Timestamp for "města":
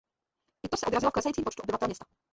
1.87-2.05